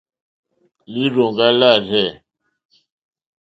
[0.91, 2.05] Lírzòŋɡá lârzɛ̂.